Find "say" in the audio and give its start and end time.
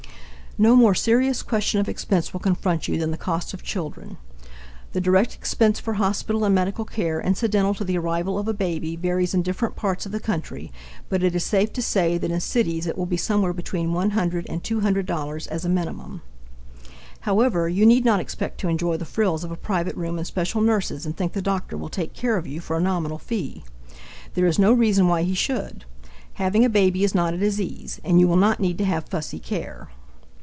11.81-12.17